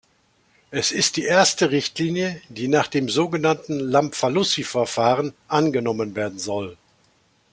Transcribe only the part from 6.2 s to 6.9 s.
soll.